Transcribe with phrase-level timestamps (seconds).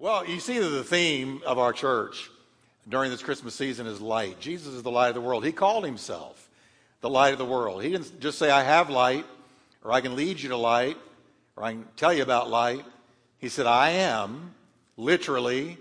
[0.00, 2.30] Well, you see that the theme of our church
[2.88, 4.40] during this Christmas season is light.
[4.40, 5.44] Jesus is the light of the world.
[5.44, 6.48] He called himself
[7.02, 7.82] the light of the world.
[7.82, 9.26] He didn't just say, I have light,
[9.84, 10.96] or I can lead you to light,
[11.54, 12.82] or I can tell you about light.
[13.36, 14.54] He said, I am
[14.96, 15.76] literally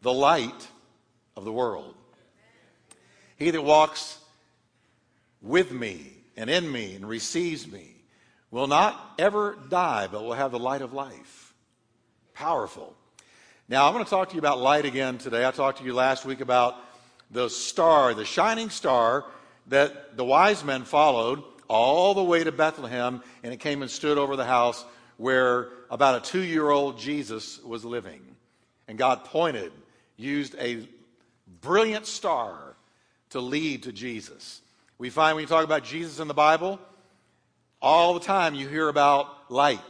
[0.00, 0.66] the light
[1.36, 1.94] of the world.
[3.36, 4.16] He that walks
[5.42, 7.96] with me and in me and receives me
[8.50, 11.52] will not ever die, but will have the light of life.
[12.32, 12.96] Powerful.
[13.70, 15.46] Now, I'm going to talk to you about light again today.
[15.46, 16.76] I talked to you last week about
[17.30, 19.26] the star, the shining star
[19.66, 24.16] that the wise men followed all the way to Bethlehem, and it came and stood
[24.16, 24.86] over the house
[25.18, 28.22] where about a two year old Jesus was living.
[28.88, 29.70] And God pointed,
[30.16, 30.88] used a
[31.60, 32.74] brilliant star
[33.30, 34.62] to lead to Jesus.
[34.96, 36.80] We find when you talk about Jesus in the Bible,
[37.82, 39.82] all the time you hear about light.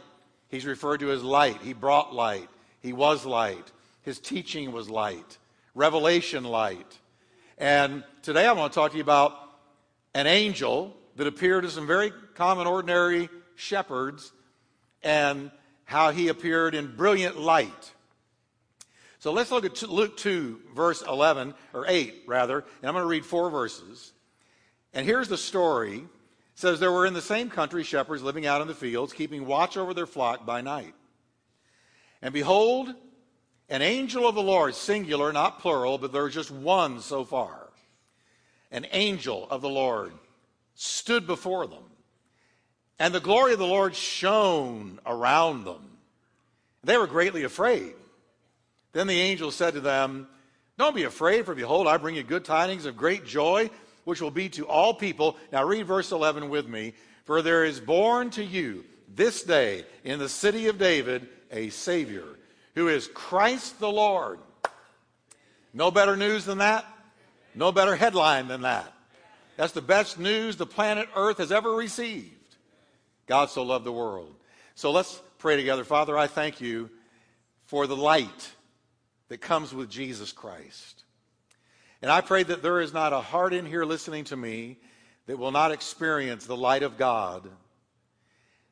[0.49, 1.61] He's referred to as light.
[1.61, 2.49] He brought light.
[2.81, 3.71] He was light.
[4.01, 5.37] His teaching was light.
[5.75, 6.97] Revelation light.
[7.57, 9.37] And today I want to talk to you about
[10.13, 14.31] an angel that appeared to some very common, ordinary shepherds
[15.03, 15.51] and
[15.83, 17.93] how he appeared in brilliant light.
[19.19, 23.09] So let's look at Luke 2, verse 11, or 8, rather, and I'm going to
[23.09, 24.13] read four verses.
[24.93, 25.97] And here's the story.
[25.97, 26.07] It
[26.55, 29.75] says, There were in the same country shepherds living out in the fields, keeping watch
[29.75, 30.93] over their flock by night.
[32.21, 32.93] And behold,
[33.69, 37.69] an angel of the Lord, singular, not plural, but there's just one so far.
[38.71, 40.11] An angel of the Lord
[40.75, 41.83] stood before them,
[42.97, 45.97] and the glory of the Lord shone around them.
[46.83, 47.93] They were greatly afraid.
[48.93, 50.27] Then the angel said to them,
[50.77, 53.69] Don't be afraid, for behold, I bring you good tidings of great joy,
[54.05, 55.37] which will be to all people.
[55.51, 56.93] Now read verse 11 with me.
[57.25, 62.25] For there is born to you this day in the city of David a Savior,
[62.79, 64.39] who is Christ the Lord.
[65.73, 66.85] No better news than that.
[67.53, 68.93] No better headline than that.
[69.57, 72.55] That's the best news the planet Earth has ever received.
[73.27, 74.33] God so loved the world.
[74.75, 75.83] So let's pray together.
[75.83, 76.89] Father, I thank you
[77.65, 78.49] for the light
[79.27, 81.03] that comes with Jesus Christ.
[82.01, 84.77] And I pray that there is not a heart in here listening to me
[85.25, 87.49] that will not experience the light of God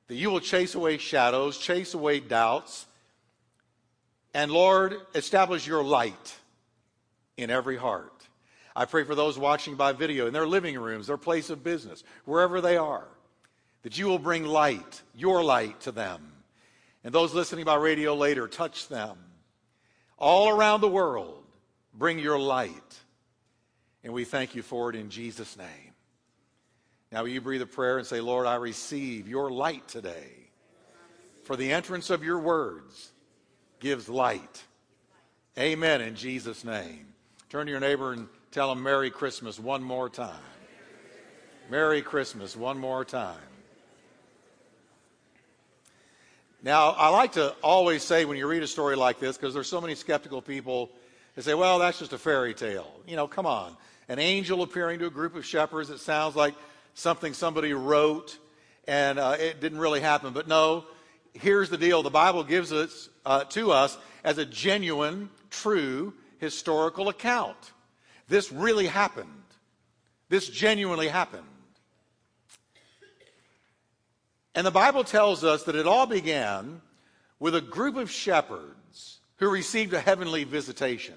[0.08, 2.86] that you will chase away shadows, chase away doubts,
[4.38, 6.36] and Lord, establish your light
[7.38, 8.28] in every heart.
[8.76, 12.04] I pray for those watching by video in their living rooms, their place of business,
[12.24, 13.08] wherever they are,
[13.82, 16.22] that you will bring light, your light to them.
[17.04, 19.18] And those listening by radio later, touch them.
[20.20, 21.44] All around the world,
[21.96, 23.00] bring your light.
[24.04, 25.94] And we thank you for it in Jesus' name.
[27.12, 30.52] Now, will you breathe a prayer and say, Lord, I receive your light today.
[31.46, 33.14] For the entrance of your words
[33.80, 34.64] gives light.
[35.58, 37.08] Amen in Jesus' name.
[37.50, 40.40] Turn to your neighbor and tell him Merry Christmas one more time.
[41.70, 43.38] Merry Christmas one more time.
[46.64, 49.70] Now, I like to always say when you read a story like this, because there's
[49.70, 50.90] so many skeptical people
[51.36, 52.92] that say, well, that's just a fairy tale.
[53.08, 53.78] You know, come on.
[54.10, 56.56] An angel appearing to a group of shepherds, it sounds like
[56.94, 58.38] something somebody wrote
[58.88, 60.34] and uh, it didn't really happen.
[60.34, 60.86] But no,
[61.34, 62.90] here's the deal the Bible gives it
[63.28, 67.58] uh, to us as a genuine, true historical account.
[68.30, 69.28] This really happened.
[70.30, 71.44] This genuinely happened.
[74.56, 76.82] And the Bible tells us that it all began
[77.38, 81.16] with a group of shepherds who received a heavenly visitation.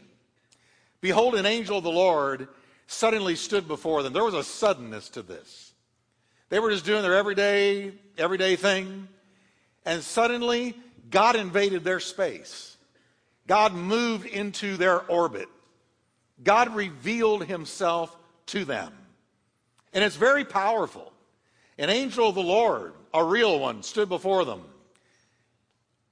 [1.01, 2.49] Behold, an angel of the Lord
[2.89, 4.13] suddenly stood before them.
[4.13, 5.73] There was a suddenness to this.
[6.49, 9.07] They were just doing their everyday, everyday thing.
[9.87, 10.77] And suddenly,
[11.11, 12.77] God invaded their space.
[13.47, 15.49] God moved into their orbit.
[16.43, 18.17] God revealed himself
[18.47, 18.93] to them.
[19.93, 21.13] And it's very powerful.
[21.79, 24.63] An angel of the Lord, a real one, stood before them.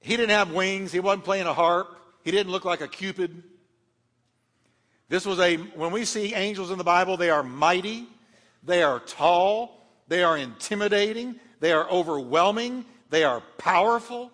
[0.00, 0.93] He didn't have wings.
[0.93, 1.97] He wasn't playing a harp.
[2.25, 3.43] He didn't look like a cupid.
[5.09, 8.06] This was a, when we see angels in the Bible, they are mighty,
[8.62, 9.79] they are tall,
[10.09, 11.39] they are intimidating.
[11.61, 12.85] They are overwhelming.
[13.11, 14.33] They are powerful.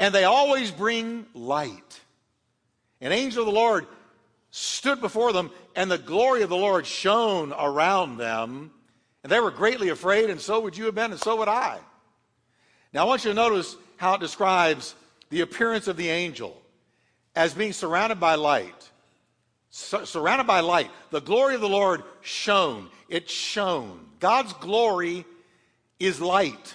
[0.00, 2.00] And they always bring light.
[3.00, 3.86] An angel of the Lord
[4.50, 8.72] stood before them, and the glory of the Lord shone around them.
[9.22, 11.78] And they were greatly afraid, and so would you have been, and so would I.
[12.92, 14.96] Now, I want you to notice how it describes
[15.28, 16.60] the appearance of the angel
[17.36, 18.90] as being surrounded by light
[19.70, 20.90] surrounded by light.
[21.10, 22.88] The glory of the Lord shone.
[23.08, 24.06] It shone.
[24.18, 25.24] God's glory
[25.98, 26.74] is light.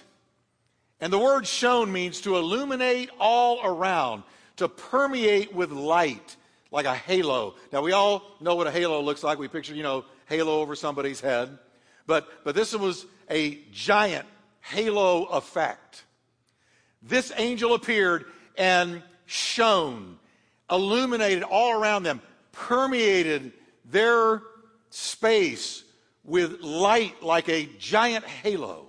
[1.01, 4.24] And the word shone means to illuminate all around,
[4.57, 6.36] to permeate with light
[6.71, 7.56] like a halo.
[7.71, 9.38] Now, we all know what a halo looks like.
[9.38, 11.57] We picture, you know, halo over somebody's head.
[12.07, 14.25] But, but this was a giant
[14.62, 16.03] halo effect.
[17.01, 18.25] This angel appeared
[18.57, 20.18] and shone,
[20.71, 22.21] illuminated all around them,
[22.51, 23.51] permeated
[23.86, 24.41] their
[24.89, 25.83] space
[26.24, 28.88] with light like a giant halo.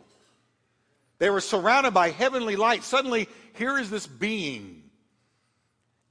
[1.18, 2.84] They were surrounded by heavenly light.
[2.84, 4.82] Suddenly, here is this being.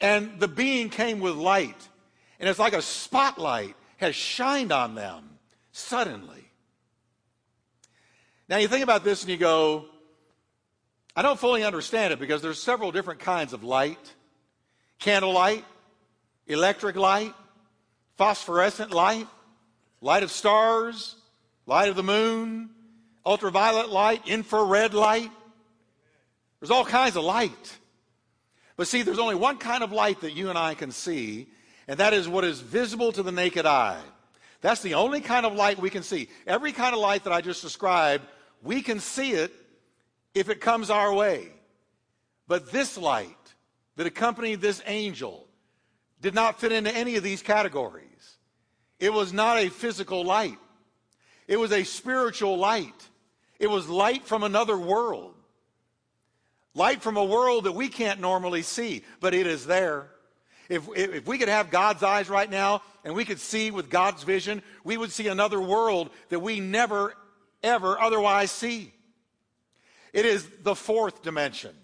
[0.02, 1.90] And the being came with light.
[2.40, 5.38] And it's like a spotlight has shined on them
[5.72, 6.44] suddenly.
[8.50, 9.86] Now, you think about this and you go,
[11.16, 14.14] I don't fully understand it because there's several different kinds of light
[14.98, 15.66] candlelight,
[16.48, 17.34] electric light,
[18.18, 19.28] phosphorescent light,
[20.02, 21.16] light of stars,
[21.66, 22.70] light of the moon,
[23.26, 25.32] ultraviolet light, infrared light.
[26.60, 27.78] There's all kinds of light.
[28.78, 31.48] But see, there's only one kind of light that you and I can see,
[31.88, 34.02] and that is what is visible to the naked eye.
[34.62, 36.28] That's the only kind of light we can see.
[36.48, 38.26] Every kind of light that I just described,
[38.64, 39.54] we can see it
[40.34, 41.50] if it comes our way.
[42.48, 43.38] But this light
[43.96, 45.48] that accompanied this angel
[46.22, 48.38] did not fit into any of these categories.
[49.00, 50.58] It was not a physical light,
[51.48, 53.10] it was a spiritual light.
[53.60, 55.34] It was light from another world.
[56.74, 60.10] Light from a world that we can't normally see, but it is there.
[60.68, 64.24] If, if we could have God's eyes right now and we could see with God's
[64.24, 67.16] vision, we would see another world that we never,
[67.64, 68.92] ever otherwise see.
[70.12, 71.76] It is the fourth dimension.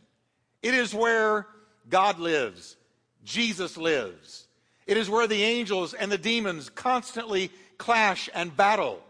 [0.62, 1.48] It is where
[1.90, 2.76] God lives,
[3.24, 4.48] Jesus lives.
[4.88, 9.02] It is where the angels and the demons constantly clash and battle.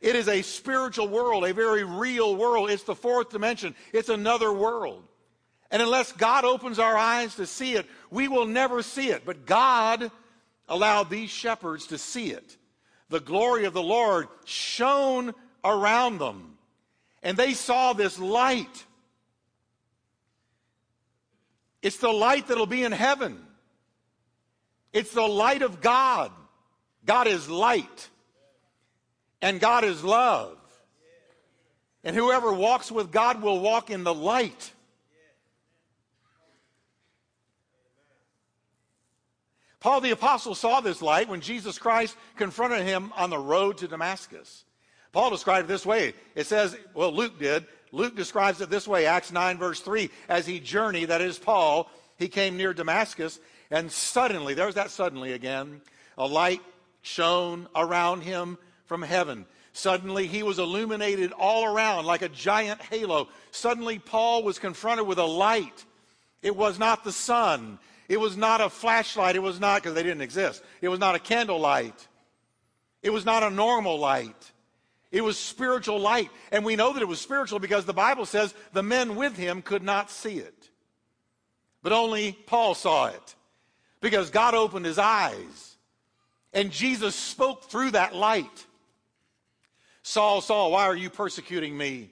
[0.00, 2.70] It is a spiritual world, a very real world.
[2.70, 5.04] It's the fourth dimension, it's another world.
[5.70, 9.24] And unless God opens our eyes to see it, we will never see it.
[9.24, 10.10] But God
[10.68, 12.56] allowed these shepherds to see it.
[13.08, 16.56] The glory of the Lord shone around them,
[17.22, 18.84] and they saw this light.
[21.82, 23.40] It's the light that'll be in heaven.
[24.92, 26.32] It's the light of God.
[27.04, 28.10] God is light.
[29.42, 30.56] And God is love.
[32.04, 34.72] And whoever walks with God will walk in the light.
[39.80, 43.88] Paul the Apostle saw this light when Jesus Christ confronted him on the road to
[43.88, 44.64] Damascus.
[45.12, 46.14] Paul described it this way.
[46.34, 47.66] It says, well, Luke did.
[47.92, 50.10] Luke describes it this way, Acts 9, verse 3.
[50.28, 53.40] As he journeyed, that is Paul, he came near Damascus,
[53.70, 55.80] and suddenly, there's that suddenly again,
[56.18, 56.60] a light
[57.02, 58.58] shone around him
[58.90, 59.46] from heaven.
[59.72, 63.28] Suddenly, he was illuminated all around like a giant halo.
[63.52, 65.84] Suddenly, Paul was confronted with a light.
[66.42, 67.78] It was not the sun.
[68.08, 69.36] It was not a flashlight.
[69.36, 70.64] It was not, because they didn't exist.
[70.80, 72.08] It was not a candlelight.
[73.00, 74.50] It was not a normal light.
[75.12, 76.30] It was spiritual light.
[76.50, 79.62] And we know that it was spiritual because the Bible says the men with him
[79.62, 80.68] could not see it.
[81.84, 83.36] But only Paul saw it
[84.00, 85.76] because God opened his eyes.
[86.52, 88.66] And Jesus spoke through that light.
[90.02, 92.10] Saul, Saul, why are you persecuting me?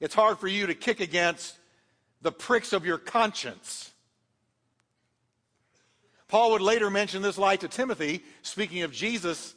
[0.00, 1.58] It's hard for you to kick against
[2.22, 3.90] the pricks of your conscience.
[6.28, 9.54] Paul would later mention this light to Timothy, speaking of Jesus.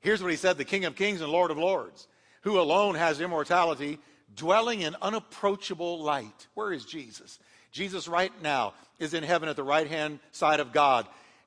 [0.00, 2.08] Here's what he said the King of Kings and Lord of Lords,
[2.42, 3.98] who alone has immortality,
[4.34, 6.48] dwelling in unapproachable light.
[6.54, 7.38] Where is Jesus?
[7.70, 11.06] Jesus, right now, is in heaven at the right hand side of God.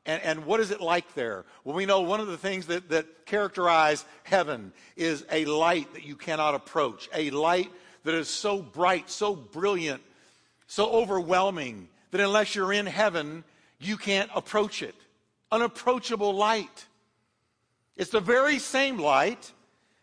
[0.10, 1.46] And, and what is it like there?
[1.64, 6.04] Well, we know one of the things that, that characterize heaven is a light that
[6.04, 7.72] you cannot approach, a light
[8.06, 10.02] that is so bright, so brilliant,
[10.66, 13.44] so overwhelming that unless you're in heaven,
[13.80, 14.96] you can't approach it.
[15.52, 16.88] Unapproachable light.
[17.96, 19.52] It's the very same light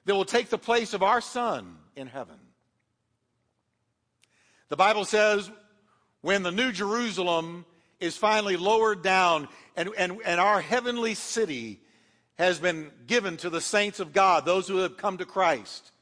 [0.05, 2.39] that will take the place of our sun in heaven.
[4.69, 5.51] The Bible says
[6.21, 7.65] when the New Jerusalem
[8.01, 11.81] is finally lowered down and, and, and our heavenly city
[12.39, 15.93] has been given to the saints of God, those who have come to Christ.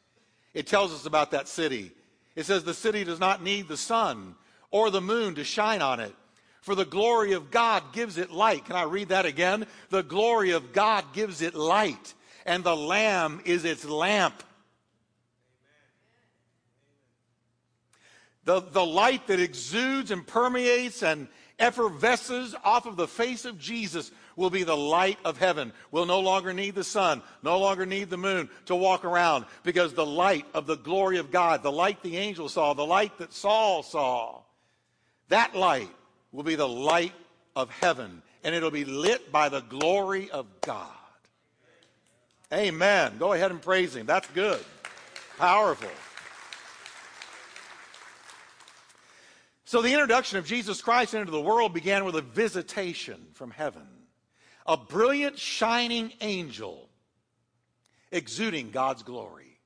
[0.53, 1.93] It tells us about that city.
[2.37, 4.35] It says the city does not need the sun
[4.71, 6.15] or the moon to shine on it,
[6.61, 8.65] for the glory of God gives it light.
[8.65, 9.67] Can I read that again?
[9.91, 14.43] The glory of God gives it light, and the Lamb is its lamp.
[18.45, 24.11] The, the light that exudes and permeates and effervesces off of the face of Jesus
[24.37, 25.73] will be the light of heaven.
[25.91, 29.95] We'll no longer need the sun, no longer need the moon to walk around because
[29.95, 33.33] the light of the glory of God, the light the angel saw, the light that
[33.33, 34.41] Saul saw,
[35.29, 35.91] that light
[36.33, 37.13] will be the light
[37.55, 40.89] of heaven, and it'll be lit by the glory of God.
[42.53, 43.15] Amen.
[43.19, 44.07] Go ahead and praise Him.
[44.07, 44.63] That's good.
[45.39, 45.91] Powerful.
[49.67, 53.87] So, the introduction of Jesus Christ into the world began with a visitation from heaven.
[54.67, 56.89] A brilliant, shining angel
[58.11, 59.59] exuding God's glory.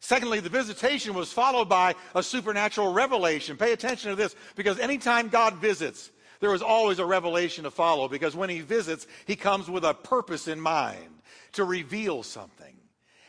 [0.00, 3.56] Secondly, the visitation was followed by a supernatural revelation.
[3.56, 8.08] Pay attention to this because anytime God visits, there is always a revelation to follow
[8.08, 11.22] because when he visits, he comes with a purpose in mind
[11.52, 12.74] to reveal something.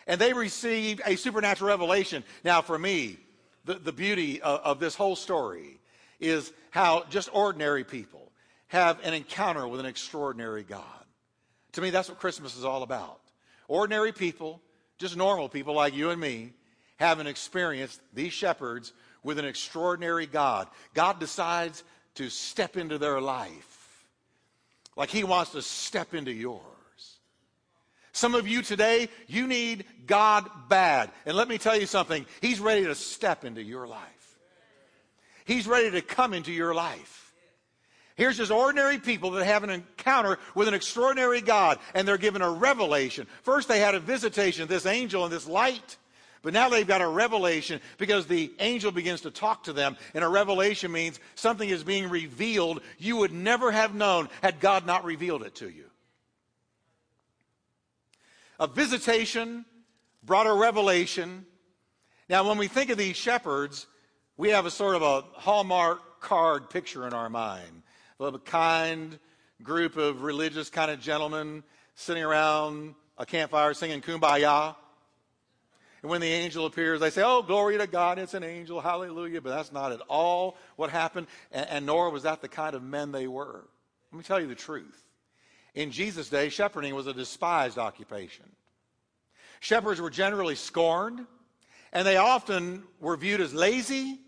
[0.07, 2.23] And they received a supernatural revelation.
[2.43, 3.19] Now, for me,
[3.65, 5.79] the, the beauty of, of this whole story
[6.19, 8.31] is how just ordinary people
[8.67, 10.81] have an encounter with an extraordinary God.
[11.73, 13.19] To me, that's what Christmas is all about.
[13.67, 14.61] Ordinary people,
[14.97, 16.53] just normal people like you and me,
[16.97, 18.93] haven't experienced these shepherds
[19.23, 20.67] with an extraordinary God.
[20.93, 21.83] God decides
[22.15, 24.05] to step into their life
[24.95, 26.61] like He wants to step into yours.
[28.13, 31.11] Some of you today, you need God bad.
[31.25, 34.37] And let me tell you something, He's ready to step into your life.
[35.45, 37.33] He's ready to come into your life.
[38.15, 42.43] Here's just ordinary people that have an encounter with an extraordinary God, and they're given
[42.43, 43.25] a revelation.
[43.41, 45.97] First, they had a visitation, this angel and this light.
[46.43, 49.97] But now they've got a revelation because the angel begins to talk to them.
[50.13, 54.85] And a revelation means something is being revealed you would never have known had God
[54.85, 55.85] not revealed it to you.
[58.63, 59.65] A visitation
[60.23, 61.45] brought a revelation.
[62.29, 63.87] Now, when we think of these shepherds,
[64.37, 67.83] we have a sort of a Hallmark card picture in our mind
[68.21, 69.19] of a kind
[69.63, 71.61] group of religious kind of gentlemen
[71.95, 74.77] sitting around a campfire singing kumbaya.
[76.01, 79.41] And when the angel appears, they say, Oh, glory to God, it's an angel, hallelujah.
[79.41, 82.81] But that's not at all what happened, and, and nor was that the kind of
[82.81, 83.65] men they were.
[84.13, 85.02] Let me tell you the truth.
[85.73, 88.45] In Jesus' day, shepherding was a despised occupation.
[89.59, 91.25] Shepherds were generally scorned,
[91.91, 94.19] and they often were viewed as lazy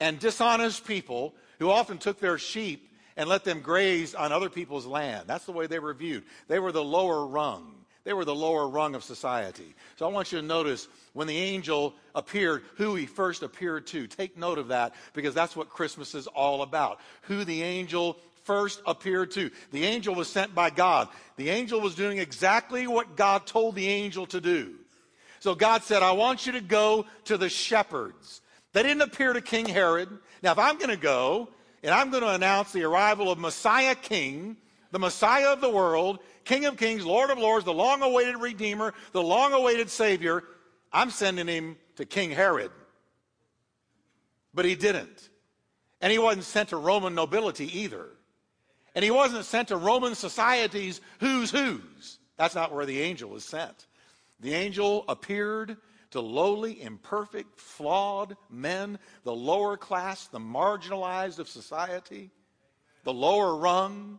[0.00, 4.86] and dishonest people who often took their sheep and let them graze on other people's
[4.86, 5.24] land.
[5.26, 6.24] That's the way they were viewed.
[6.46, 7.74] They were the lower rung.
[8.04, 9.74] They were the lower rung of society.
[9.96, 14.06] So I want you to notice when the angel appeared, who he first appeared to.
[14.06, 17.00] Take note of that because that's what Christmas is all about.
[17.22, 18.16] Who the angel
[18.48, 19.50] first appeared to.
[19.72, 21.08] The angel was sent by God.
[21.36, 24.74] The angel was doing exactly what God told the angel to do.
[25.40, 28.40] So God said, I want you to go to the shepherds.
[28.72, 30.08] They didn't appear to King Herod.
[30.42, 31.50] Now, if I'm going to go
[31.82, 34.56] and I'm going to announce the arrival of Messiah King,
[34.92, 38.94] the Messiah of the world, King of Kings, Lord of Lords, the long awaited Redeemer,
[39.12, 40.42] the long awaited Savior,
[40.90, 42.70] I'm sending him to King Herod.
[44.54, 45.28] But he didn't.
[46.00, 48.08] And he wasn't sent to Roman nobility either.
[48.98, 52.18] And he wasn't sent to Roman society's who's who's.
[52.36, 53.86] That's not where the angel was sent.
[54.40, 55.76] The angel appeared
[56.10, 62.32] to lowly, imperfect, flawed men, the lower class, the marginalized of society,
[63.04, 64.18] the lower rung.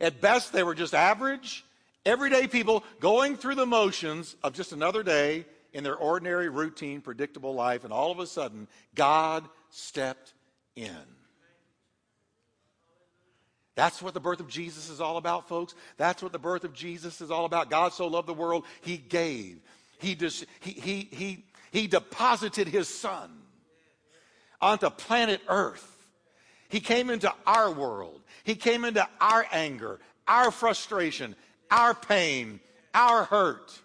[0.00, 1.64] At best, they were just average,
[2.06, 7.52] everyday people going through the motions of just another day in their ordinary, routine, predictable
[7.52, 10.34] life, and all of a sudden, God stepped
[10.76, 11.13] in.
[13.74, 15.74] That's what the birth of Jesus is all about, folks.
[15.96, 17.70] That's what the birth of Jesus is all about.
[17.70, 19.58] God so loved the world, he gave.
[19.98, 23.30] He, dis, he, he, he, he deposited his son
[24.60, 25.90] onto planet Earth.
[26.68, 28.20] He came into our world.
[28.44, 31.34] He came into our anger, our frustration,
[31.70, 32.60] our pain,
[32.94, 33.78] our hurt.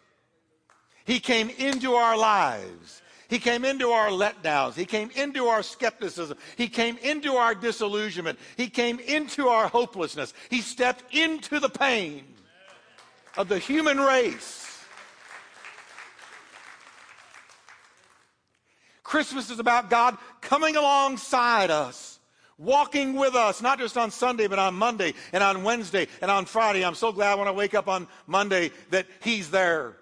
[1.05, 3.01] He came into our lives.
[3.29, 4.74] He came into our letdowns.
[4.74, 6.38] He came into our skepticism.
[6.57, 8.39] He came into our disillusionment.
[8.57, 10.33] He came into our hopelessness.
[10.50, 12.25] He stepped into the pain
[13.38, 14.65] of the human race.
[19.03, 22.19] Christmas is about God coming alongside us,
[22.57, 26.45] walking with us, not just on Sunday, but on Monday and on Wednesday and on
[26.45, 26.83] Friday.
[26.83, 29.98] I'm so glad when I wake up on Monday that He's there.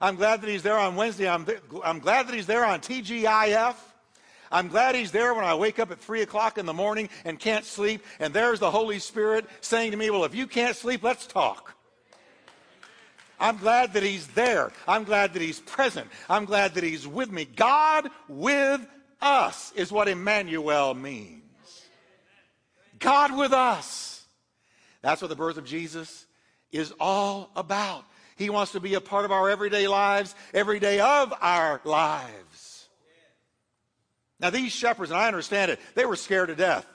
[0.00, 1.28] I'm glad that he's there on Wednesday.
[1.28, 1.46] I'm,
[1.84, 3.74] I'm glad that he's there on TGIF.
[4.52, 7.38] I'm glad he's there when I wake up at 3 o'clock in the morning and
[7.38, 11.02] can't sleep, and there's the Holy Spirit saying to me, Well, if you can't sleep,
[11.02, 11.74] let's talk.
[13.38, 14.70] I'm glad that he's there.
[14.86, 16.08] I'm glad that he's present.
[16.28, 17.46] I'm glad that he's with me.
[17.46, 18.86] God with
[19.22, 21.42] us is what Emmanuel means.
[22.98, 24.26] God with us.
[25.00, 26.26] That's what the birth of Jesus
[26.70, 28.04] is all about.
[28.40, 32.88] He wants to be a part of our everyday lives, every day of our lives.
[34.40, 36.86] Now, these shepherds, and I understand it, they were scared to death.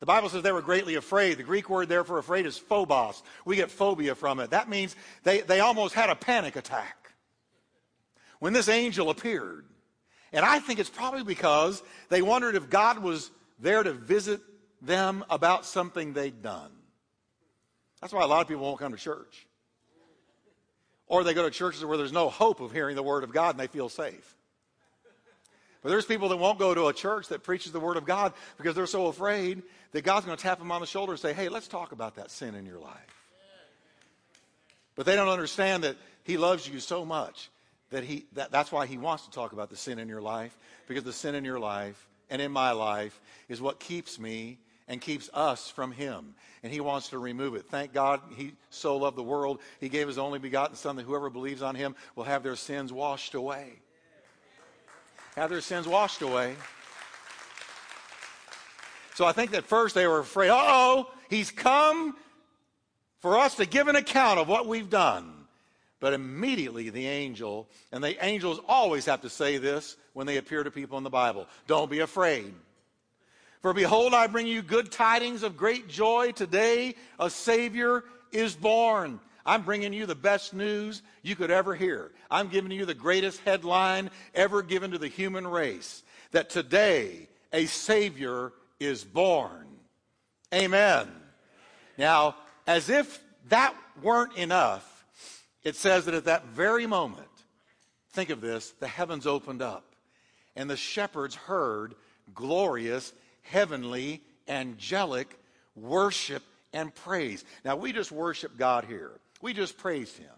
[0.00, 1.36] The Bible says they were greatly afraid.
[1.36, 3.22] The Greek word there for afraid is phobos.
[3.44, 4.48] We get phobia from it.
[4.48, 7.12] That means they, they almost had a panic attack
[8.38, 9.66] when this angel appeared.
[10.32, 14.40] And I think it's probably because they wondered if God was there to visit
[14.80, 16.70] them about something they'd done.
[18.00, 19.47] That's why a lot of people won't come to church.
[21.08, 23.50] Or they go to churches where there's no hope of hearing the Word of God
[23.50, 24.34] and they feel safe.
[25.82, 28.32] But there's people that won't go to a church that preaches the Word of God
[28.56, 29.62] because they're so afraid
[29.92, 32.16] that God's going to tap them on the shoulder and say, hey, let's talk about
[32.16, 33.18] that sin in your life.
[34.96, 37.50] But they don't understand that He loves you so much
[37.90, 40.56] that, he, that that's why He wants to talk about the sin in your life
[40.88, 44.58] because the sin in your life and in my life is what keeps me
[44.88, 46.34] and keeps us from him.
[46.62, 47.66] And he wants to remove it.
[47.66, 49.60] Thank God he so loved the world.
[49.80, 52.92] He gave his only begotten Son that whoever believes on him will have their sins
[52.92, 53.74] washed away.
[55.36, 56.56] Have their sins washed away.
[59.14, 62.16] So I think that first they were afraid, oh, he's come
[63.20, 65.32] for us to give an account of what we've done.
[66.00, 70.62] But immediately the angel, and the angels always have to say this when they appear
[70.62, 72.54] to people in the Bible don't be afraid.
[73.60, 76.32] For behold, I bring you good tidings of great joy.
[76.32, 79.20] Today, a Savior is born.
[79.44, 82.12] I'm bringing you the best news you could ever hear.
[82.30, 87.66] I'm giving you the greatest headline ever given to the human race that today a
[87.66, 89.66] Savior is born.
[90.54, 91.08] Amen.
[91.96, 92.36] Now,
[92.66, 95.06] as if that weren't enough,
[95.64, 97.26] it says that at that very moment,
[98.12, 99.84] think of this, the heavens opened up
[100.54, 101.94] and the shepherds heard
[102.34, 103.12] glorious
[103.50, 105.38] heavenly, angelic
[105.74, 107.44] worship and praise.
[107.64, 110.28] Now, we just worship God here, we just praise Him.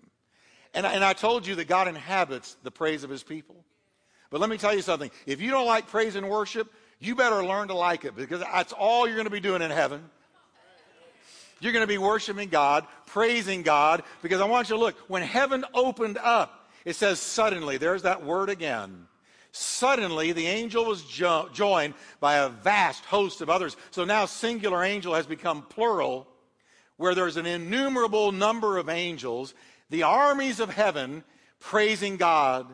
[0.73, 3.57] And, and I told you that God inhabits the praise of His people.
[4.31, 7.45] But let me tell you something if you don't like praise and worship, you better
[7.45, 10.09] learn to like it because that's all you're going to be doing in heaven.
[11.59, 14.97] You're going to be worshiping God, praising God, because I want you to look.
[15.09, 19.07] When heaven opened up, it says suddenly, there's that word again.
[19.53, 23.77] Suddenly, the angel was jo- joined by a vast host of others.
[23.91, 26.27] So now, singular angel has become plural,
[26.97, 29.55] where there's an innumerable number of angels,
[29.89, 31.25] the armies of heaven
[31.59, 32.67] praising God.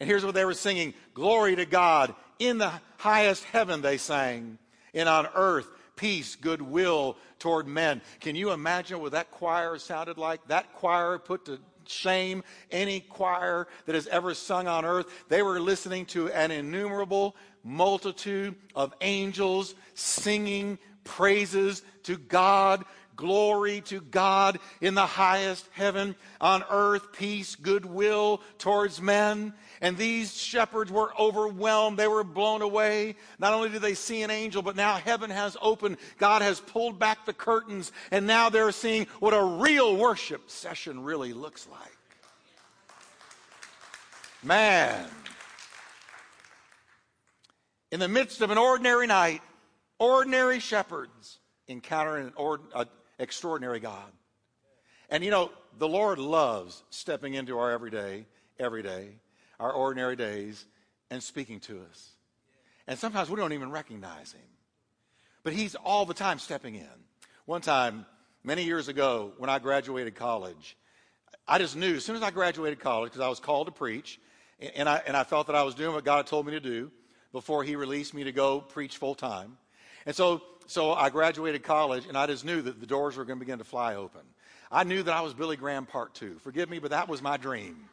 [0.00, 2.14] And here's what they were singing Glory to God.
[2.38, 4.58] In the highest heaven, they sang.
[4.92, 8.02] And on earth, peace, goodwill toward men.
[8.20, 10.46] Can you imagine what that choir sounded like?
[10.48, 15.06] That choir put to shame any choir that has ever sung on earth.
[15.28, 22.84] They were listening to an innumerable multitude of angels singing praises to God.
[23.16, 29.54] Glory to God in the highest heaven, on earth, peace, goodwill towards men.
[29.80, 31.98] And these shepherds were overwhelmed.
[31.98, 33.16] They were blown away.
[33.38, 35.98] Not only did they see an angel, but now heaven has opened.
[36.18, 41.02] God has pulled back the curtains, and now they're seeing what a real worship session
[41.02, 41.92] really looks like.
[44.42, 45.06] Man.
[47.90, 49.42] In the midst of an ordinary night,
[49.98, 52.32] ordinary shepherds encountering
[52.74, 52.86] an
[53.18, 54.12] extraordinary God.
[55.08, 58.26] And you know, the Lord loves stepping into our everyday,
[58.58, 59.20] every day
[59.58, 60.64] our ordinary days
[61.10, 62.10] and speaking to us.
[62.86, 64.40] And sometimes we don't even recognize him.
[65.42, 66.88] But he's all the time stepping in.
[67.44, 68.06] One time,
[68.42, 70.76] many years ago, when I graduated college,
[71.46, 74.18] I just knew as soon as I graduated college, because I was called to preach,
[74.74, 76.60] and I, and I felt that I was doing what God had told me to
[76.60, 76.90] do
[77.32, 79.56] before he released me to go preach full time.
[80.06, 83.38] And so, so I graduated college, and I just knew that the doors were going
[83.38, 84.22] to begin to fly open.
[84.70, 86.38] I knew that I was Billy Graham part two.
[86.42, 87.88] Forgive me, but that was my dream.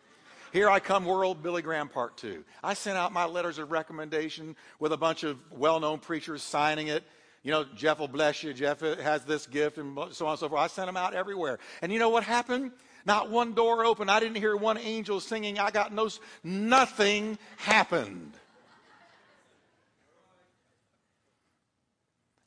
[0.54, 2.46] Here I come, world Billy Graham part two.
[2.63, 6.89] I sent out my letters of recommendation with a bunch of well known preachers signing
[6.89, 7.04] it.
[7.42, 8.54] You know, Jeff will bless you.
[8.54, 10.62] Jeff has this gift and so on and so forth.
[10.62, 11.58] I sent them out everywhere.
[11.82, 12.72] And you know what happened?
[13.04, 14.12] Not one door opened.
[14.12, 15.58] I didn't hear one angel singing.
[15.58, 16.08] I got no,
[16.44, 18.34] nothing happened.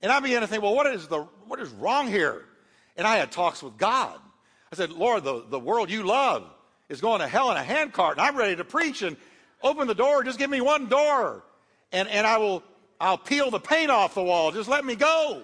[0.01, 2.45] And I began to think, well, what is, the, what is wrong here?
[2.97, 4.21] And I had talks with God.
[4.71, 6.53] I said, Lord, the, the world you love
[6.89, 9.17] is going to hell in a handcart, and I'm ready to preach and
[9.63, 10.23] open the door.
[10.23, 11.45] Just give me one door,
[11.93, 12.63] and, and I will
[13.01, 14.53] I'll peel the paint off the wall.
[14.53, 15.43] Just let me go.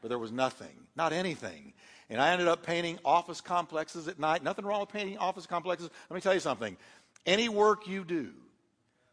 [0.00, 1.72] But there was nothing, not anything.
[2.10, 4.42] And I ended up painting office complexes at night.
[4.42, 5.88] Nothing wrong with painting office complexes.
[6.10, 6.76] Let me tell you something.
[7.24, 8.30] Any work you do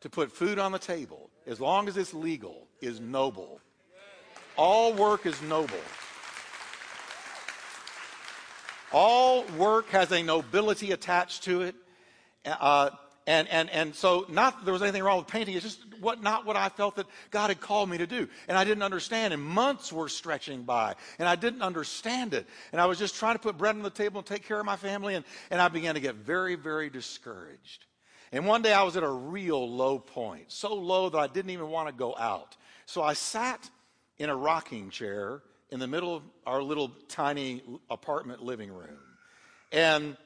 [0.02, 3.62] to put food on the table, as long as it's legal, is noble.
[4.58, 5.78] All work is noble.
[8.91, 11.75] All work has a nobility attached to it.
[12.45, 12.89] Uh,
[13.28, 16.47] And, and, and so, not there was anything wrong with painting, it's just what, not
[16.47, 18.28] what I felt that God had called me to do.
[18.47, 19.36] And I didn't understand.
[19.36, 22.47] And months were stretching by, and I didn't understand it.
[22.71, 24.65] And I was just trying to put bread on the table and take care of
[24.65, 27.86] my family, and, and I began to get very, very discouraged.
[28.32, 31.52] And one day I was at a real low point, so low that I didn't
[31.52, 32.58] even want to go out.
[32.88, 33.69] So I sat
[34.17, 38.97] in a rocking chair in the middle of our little tiny apartment living room.
[39.71, 40.17] And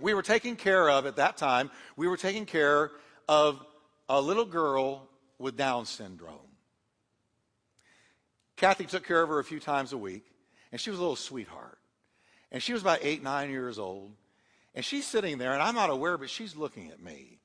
[0.00, 2.90] we were taking care of, at that time, we were taking care
[3.28, 3.64] of
[4.08, 6.38] a little girl with Down syndrome.
[8.56, 10.24] Kathy took care of her a few times a week,
[10.72, 11.78] and she was a little sweetheart.
[12.50, 14.12] And she was about eight, nine years old.
[14.74, 17.38] And she's sitting there, and I'm not aware, but she's looking at me.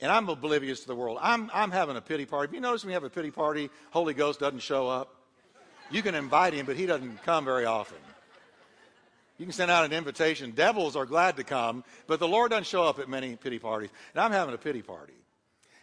[0.00, 1.18] And I'm oblivious to the world.
[1.20, 2.50] I'm, I'm having a pity party.
[2.50, 5.19] If you notice when you have a pity party, Holy Ghost doesn't show up.
[5.90, 7.98] You can invite him, but he doesn't come very often.
[9.38, 10.50] You can send out an invitation.
[10.50, 13.90] Devils are glad to come, but the Lord doesn't show up at many pity parties.
[14.14, 15.14] And I'm having a pity party.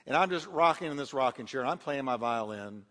[0.06, 2.86] And I'm just rocking in this rocking chair, and I'm playing my violin.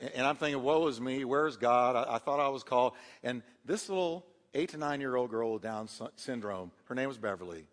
[0.00, 1.96] And I'm thinking, woe is me, where's God?
[1.96, 2.94] I, I thought I was called.
[3.22, 7.18] And this little eight to nine year old girl with Down syndrome, her name was
[7.18, 7.66] Beverly,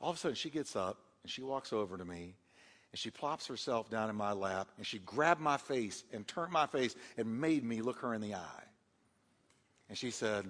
[0.00, 2.34] all of a sudden she gets up and she walks over to me
[2.92, 6.52] and she plops herself down in my lap and she grabbed my face and turned
[6.52, 8.64] my face and made me look her in the eye.
[9.88, 10.46] And she said,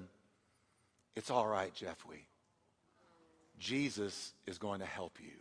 [1.16, 2.26] it's all right, Jeffrey.
[3.58, 5.32] Jesus is going to help you.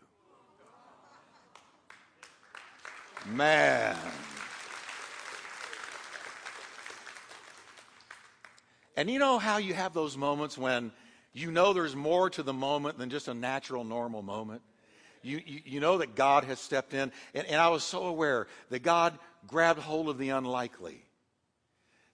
[3.32, 3.96] Man.
[8.96, 10.92] And you know how you have those moments when
[11.34, 14.64] you know there's more to the moment than just a natural, normal moment?
[15.22, 17.12] You, you, you know that God has stepped in.
[17.34, 21.02] And, and I was so aware that God grabbed hold of the unlikely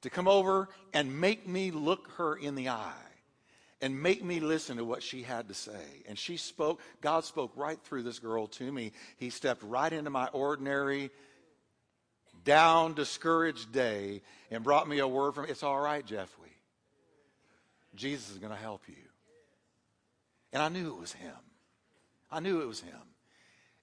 [0.02, 2.94] to come over and make me look her in the eye
[3.82, 6.04] and make me listen to what she had to say.
[6.08, 8.94] And she spoke, God spoke right through this girl to me.
[9.18, 11.12] He stepped right into my ordinary,
[12.46, 16.52] down, discouraged day and brought me a word from, it's all right, Jeffrey.
[17.96, 18.96] Jesus is going to help you.
[20.52, 21.34] And I knew it was him.
[22.34, 22.96] I knew it was him.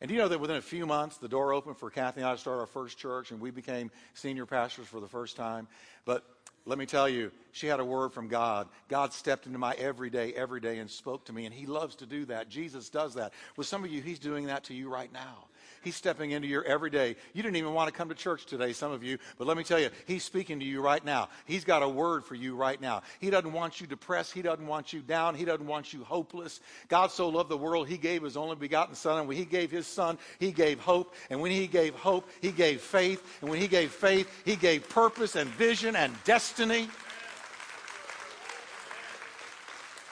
[0.01, 2.33] And you know that within a few months, the door opened for Kathy and I
[2.33, 5.69] to start our first church, and we became senior pastors for the first time.
[6.05, 6.25] But
[6.65, 8.69] let me tell you, she had a word from God.
[8.89, 12.07] God stepped into my everyday, every day and spoke to me, and He loves to
[12.07, 12.49] do that.
[12.49, 13.35] Jesus does that.
[13.57, 15.45] With some of you, He's doing that to you right now.
[15.83, 17.17] He's stepping into your everyday.
[17.33, 19.65] You didn't even want to come to church today, some of you, but let me
[19.65, 21.29] tell you, He's speaking to you right now.
[21.47, 23.03] He's got a word for you right now.
[23.19, 24.33] He doesn't want you depressed.
[24.33, 25.35] He doesn't want you down.
[25.35, 26.61] He doesn't want you hopeless.
[26.89, 29.19] God so loved the world, He gave His only begotten Son.
[29.19, 31.15] And when He gave His Son, He gave hope.
[31.31, 33.39] And when He gave hope, He gave faith.
[33.41, 36.89] And when He gave faith, He gave purpose and vision and destiny.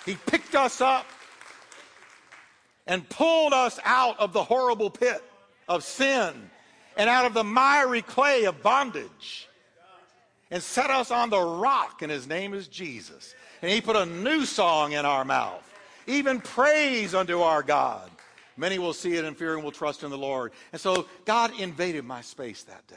[0.07, 1.05] He picked us up
[2.87, 5.23] and pulled us out of the horrible pit
[5.69, 6.51] of sin
[6.97, 9.49] and out of the miry clay of bondage
[10.51, 13.35] and set us on the rock, and his name is Jesus.
[13.61, 15.63] And he put a new song in our mouth,
[16.07, 18.11] even praise unto our God.
[18.57, 20.53] Many will see it in fear and will trust in the Lord.
[20.73, 22.97] And so God invaded my space that day.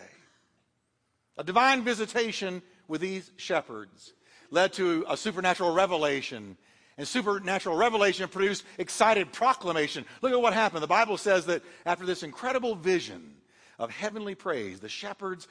[1.38, 4.14] A divine visitation with these shepherds
[4.50, 6.58] led to a supernatural revelation
[7.02, 10.06] and supernatural revelation produced excited proclamation.
[10.22, 10.84] Look at what happened.
[10.84, 13.38] The Bible says that after this incredible vision
[13.80, 15.48] of heavenly praise, the shepherds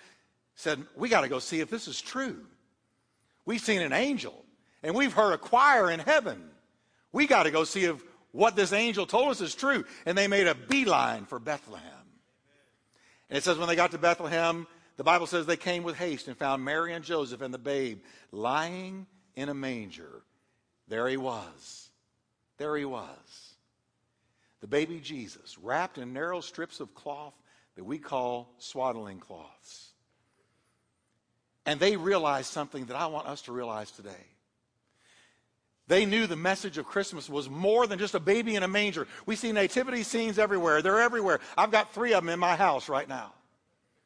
[0.54, 2.46] said, We got to go see if this is true.
[3.46, 4.44] We've seen an angel,
[4.84, 6.40] and we've heard a choir in heaven.
[7.10, 9.84] We got to go see if what this angel told us is true.
[10.06, 11.82] And they made a beeline for Bethlehem.
[13.28, 16.28] And it says, when they got to Bethlehem, the Bible says they came with haste
[16.28, 20.22] and found Mary and Joseph and the babe lying in a manger.
[20.90, 21.88] There he was.
[22.58, 23.54] There he was.
[24.60, 27.32] The baby Jesus, wrapped in narrow strips of cloth
[27.76, 29.92] that we call swaddling cloths.
[31.64, 34.26] And they realized something that I want us to realize today.
[35.86, 39.06] They knew the message of Christmas was more than just a baby in a manger.
[39.26, 40.82] We see nativity scenes everywhere.
[40.82, 41.40] They're everywhere.
[41.56, 43.32] I've got three of them in my house right now.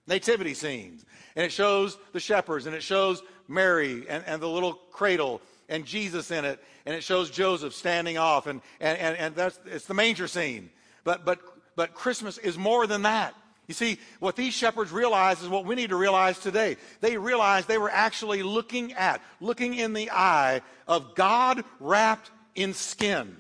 [0.07, 1.05] Nativity scenes.
[1.35, 5.85] And it shows the shepherds, and it shows Mary and, and the little cradle, and
[5.85, 9.87] Jesus in it, and it shows Joseph standing off, and, and, and, and that's, it's
[9.87, 10.71] the manger scene.
[11.05, 11.41] But, but,
[11.77, 13.35] but Christmas is more than that.
[13.67, 16.77] You see, what these shepherds realized is what we need to realize today.
[17.01, 22.75] They realized they were actually looking at, looking in the eye of God wrapped in
[22.75, 23.37] skin.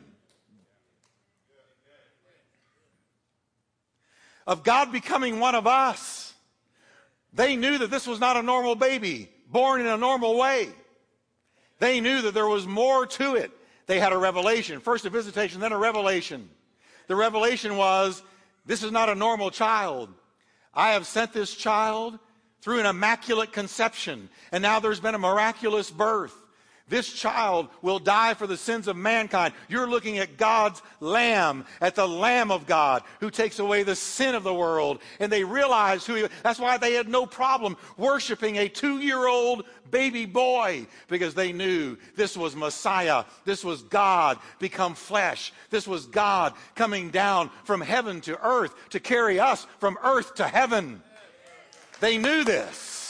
[4.46, 6.32] Of God becoming one of us.
[7.34, 10.68] They knew that this was not a normal baby, born in a normal way.
[11.84, 13.50] They knew that there was more to it.
[13.84, 14.80] They had a revelation.
[14.80, 16.48] First a visitation, then a revelation.
[17.08, 18.22] The revelation was
[18.64, 20.08] This is not a normal child.
[20.72, 22.18] I have sent this child
[22.62, 26.34] through an immaculate conception, and now there's been a miraculous birth.
[26.86, 29.54] This child will die for the sins of mankind.
[29.68, 34.34] You're looking at God's Lamb, at the Lamb of God who takes away the sin
[34.34, 34.98] of the world.
[35.18, 39.26] And they realized who he That's why they had no problem worshiping a two year
[39.26, 43.24] old baby boy because they knew this was Messiah.
[43.46, 45.54] This was God become flesh.
[45.70, 50.46] This was God coming down from heaven to earth to carry us from earth to
[50.46, 51.02] heaven.
[52.00, 53.03] They knew this.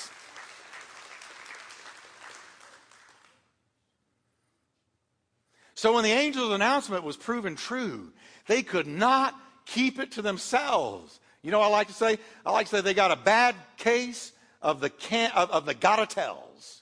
[5.85, 8.11] So when the angel's announcement was proven true,
[8.47, 11.21] they could not keep it to themselves.
[11.43, 12.19] You know I like to say?
[12.47, 15.75] I like to say they got a bad case of the can of, of the
[15.75, 16.81] gotta tells.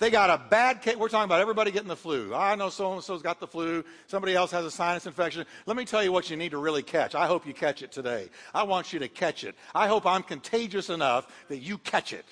[0.00, 0.96] They got a bad case.
[0.96, 2.34] We're talking about everybody getting the flu.
[2.34, 3.86] I know so and so's got the flu.
[4.06, 5.46] Somebody else has a sinus infection.
[5.64, 7.14] Let me tell you what you need to really catch.
[7.14, 8.28] I hope you catch it today.
[8.52, 9.54] I want you to catch it.
[9.74, 12.26] I hope I'm contagious enough that you catch it.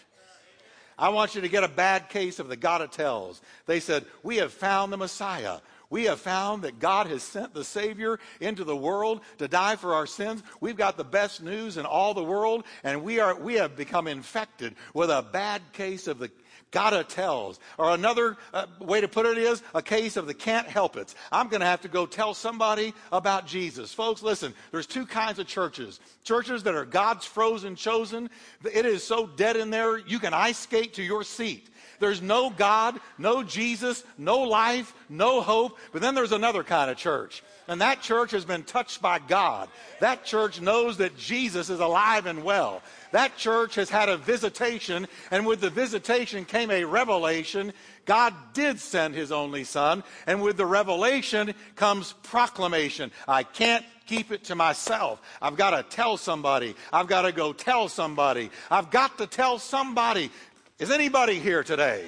[1.00, 3.40] I want you to get a bad case of the gotta tells.
[3.64, 5.60] They said, We have found the Messiah.
[5.90, 9.94] We have found that God has sent the Savior into the world to die for
[9.94, 10.42] our sins.
[10.60, 14.06] We've got the best news in all the world, and we, are, we have become
[14.06, 16.30] infected with a bad case of the
[16.70, 17.58] gotta tells.
[17.78, 21.14] Or another uh, way to put it is a case of the can't help it.
[21.32, 23.92] I'm going to have to go tell somebody about Jesus.
[23.92, 26.00] Folks, listen, there's two kinds of churches.
[26.24, 28.30] Churches that are God's frozen chosen.
[28.64, 31.68] It is so dead in there, you can ice skate to your seat.
[32.00, 35.78] There's no God, no Jesus, no life, no hope.
[35.92, 37.42] But then there's another kind of church.
[37.68, 39.68] And that church has been touched by God.
[40.00, 42.82] That church knows that Jesus is alive and well.
[43.12, 47.72] That church has had a visitation, and with the visitation came a revelation.
[48.06, 53.12] God did send his only son, and with the revelation comes proclamation.
[53.28, 55.22] I can't keep it to myself.
[55.40, 56.74] I've got to tell somebody.
[56.92, 58.50] I've got to go tell somebody.
[58.68, 60.32] I've got to tell somebody.
[60.80, 62.06] Is anybody here today?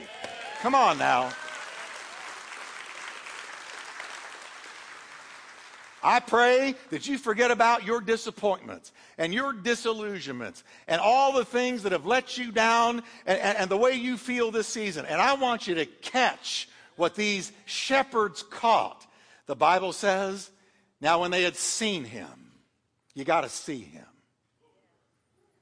[0.62, 1.30] Come on now.
[6.02, 11.82] I pray that you forget about your disappointments and your disillusionments and all the things
[11.82, 15.04] that have let you down and, and, and, the way you feel this season.
[15.04, 19.06] And I want you to catch what these shepherds caught.
[19.44, 20.50] The Bible says,
[20.98, 22.52] now when they had seen him,
[23.12, 24.06] you got to see him,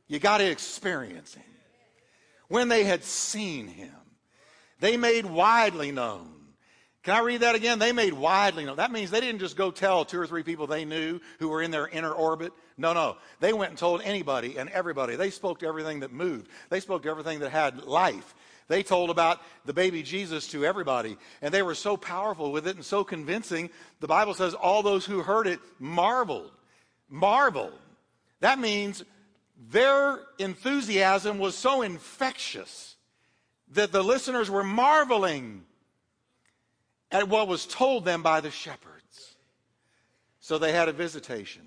[0.07, 1.50] you got to experience him.
[2.51, 3.95] When they had seen him,
[4.79, 6.41] they made widely known
[7.03, 7.79] can I read that again?
[7.79, 8.77] They made widely known.
[8.77, 11.63] That means they didn't just go tell two or three people they knew who were
[11.63, 12.53] in their inner orbit.
[12.77, 13.17] No, no.
[13.41, 15.17] They went and told anybody and everybody.
[15.17, 16.49] They spoke to everything that moved.
[16.69, 18.35] They spoke to everything that had life.
[18.69, 21.17] They told about the baby Jesus to everybody.
[21.41, 23.71] And they were so powerful with it and so convincing.
[24.01, 26.53] The Bible says all those who heard it marveled.
[27.09, 27.79] Marveled.
[28.41, 29.03] That means
[29.69, 32.97] their enthusiasm was so infectious
[33.73, 35.65] that the listeners were marveling
[37.13, 39.37] at what was told them by the shepherds.
[40.41, 41.63] So they had a visitation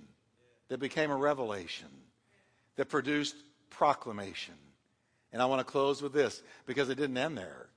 [0.70, 1.88] that became a revelation
[2.78, 3.36] that produced
[3.70, 4.56] proclamation.
[5.32, 7.68] And I want to close with this because it didn't end there.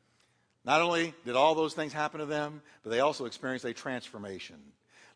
[0.65, 4.57] Not only did all those things happen to them, but they also experienced a transformation.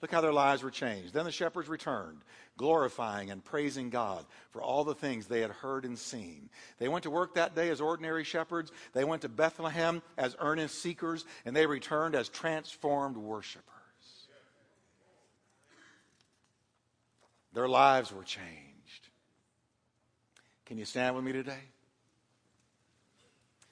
[0.00, 1.12] Look how their lives were changed.
[1.12, 2.22] Then the shepherds returned,
[2.56, 6.48] glorifying and praising God for all the things they had heard and seen.
[6.78, 8.72] They went to work that day as ordinary shepherds.
[8.94, 13.66] They went to Bethlehem as earnest seekers, and they returned as transformed worshipers.
[17.52, 19.08] Their lives were changed.
[20.64, 21.64] Can you stand with me today?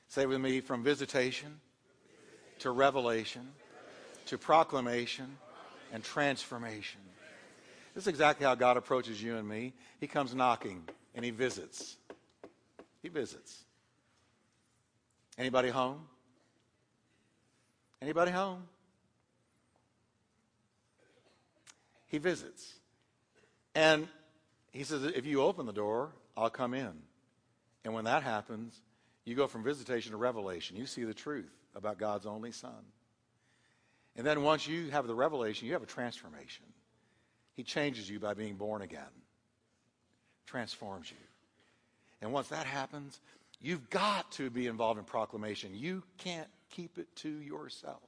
[0.09, 1.61] Say with me from visitation
[2.59, 3.49] to revelation
[4.27, 5.38] to proclamation
[5.92, 7.01] and transformation.
[7.94, 9.72] This is exactly how God approaches you and me.
[10.01, 11.96] He comes knocking and he visits.
[13.03, 13.64] He visits.
[15.37, 16.07] Anybody home?
[18.01, 18.64] Anybody home?
[22.07, 22.74] He visits.
[23.74, 24.09] And
[24.72, 26.92] he says, if you open the door, I'll come in.
[27.85, 28.81] And when that happens,
[29.24, 30.77] you go from visitation to revelation.
[30.77, 32.85] You see the truth about God's only Son.
[34.19, 36.65] And then once you have the revelation, you have a transformation.
[37.55, 39.03] He changes you by being born again,
[40.45, 41.17] transforms you.
[42.21, 43.21] And once that happens,
[43.61, 45.71] you've got to be involved in proclamation.
[45.73, 48.03] You can't keep it to yourself.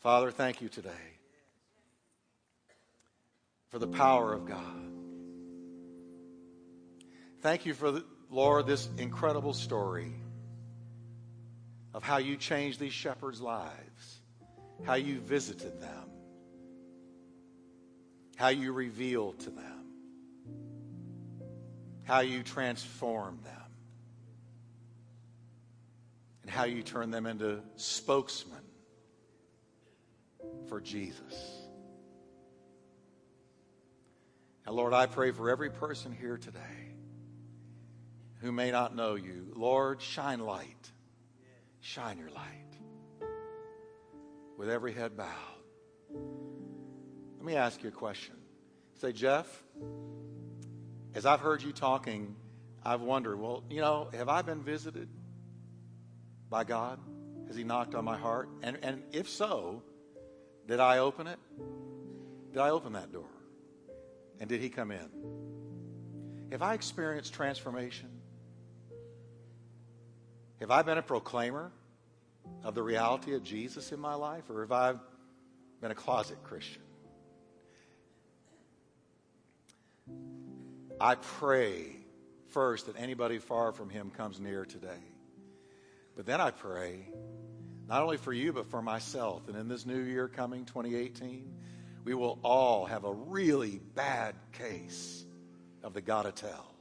[0.00, 0.90] Father, thank you today
[3.68, 4.90] for the power of God.
[7.42, 10.14] Thank you for, the, Lord, this incredible story
[11.96, 14.20] of how you changed these shepherds' lives,
[14.84, 16.10] how you visited them.
[18.36, 19.86] how you reveal to them,
[22.04, 23.72] how you transform them,
[26.42, 28.60] and how you turn them into spokesmen
[30.68, 31.62] for Jesus.
[34.66, 36.60] And Lord, I pray for every person here today
[38.40, 39.50] who may not know you.
[39.54, 40.90] Lord, shine light.
[41.86, 43.30] Shine your light.
[44.58, 45.28] With every head bowed.
[47.36, 48.34] Let me ask you a question.
[48.94, 49.62] Say, Jeff,
[51.14, 52.34] as I've heard you talking,
[52.84, 55.08] I've wondered, well, you know, have I been visited
[56.50, 56.98] by God?
[57.46, 58.48] Has He knocked on my heart?
[58.62, 59.80] And, and if so,
[60.66, 61.38] did I open it?
[62.52, 63.30] Did I open that door?
[64.40, 65.08] And did He come in?
[66.50, 68.15] Have I experienced transformation?
[70.60, 71.70] Have I been a proclaimer
[72.64, 74.94] of the reality of Jesus in my life, or have I
[75.80, 76.82] been a closet Christian?
[80.98, 81.96] I pray
[82.48, 85.02] first that anybody far from Him comes near today.
[86.16, 87.08] But then I pray,
[87.86, 89.48] not only for you, but for myself.
[89.48, 91.52] And in this new year coming, 2018,
[92.04, 95.26] we will all have a really bad case
[95.82, 96.75] of the gotta tells.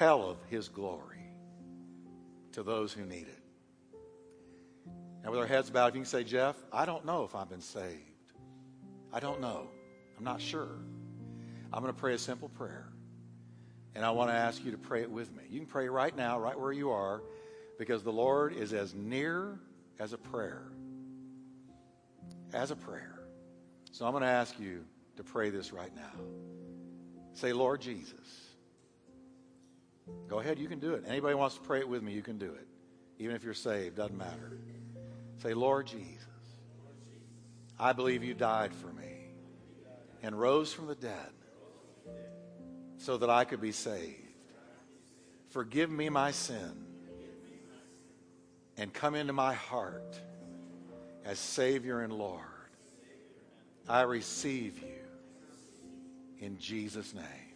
[0.00, 1.20] Tell of his glory
[2.52, 3.42] to those who need it.
[5.22, 7.50] Now, with our heads bowed, if you can say, Jeff, I don't know if I've
[7.50, 8.32] been saved.
[9.12, 9.68] I don't know.
[10.16, 10.78] I'm not sure.
[11.70, 12.88] I'm going to pray a simple prayer.
[13.94, 15.42] And I want to ask you to pray it with me.
[15.50, 17.20] You can pray right now, right where you are,
[17.78, 19.60] because the Lord is as near
[19.98, 20.62] as a prayer.
[22.54, 23.20] As a prayer.
[23.92, 24.82] So I'm going to ask you
[25.16, 26.24] to pray this right now.
[27.34, 28.49] Say, Lord Jesus.
[30.28, 31.04] Go ahead, you can do it.
[31.06, 32.66] Anybody wants to pray it with me, you can do it.
[33.18, 34.58] Even if you're saved, doesn't matter.
[35.42, 36.26] Say, Lord Jesus,
[37.78, 39.28] I believe you died for me
[40.22, 41.30] and rose from the dead
[42.98, 44.16] so that I could be saved.
[45.50, 46.86] Forgive me my sin
[48.76, 50.18] and come into my heart
[51.24, 52.44] as Savior and Lord.
[53.88, 57.49] I receive you in Jesus' name.